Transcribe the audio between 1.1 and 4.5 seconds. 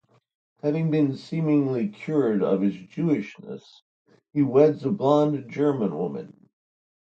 seemingly cured of his Jewishness, he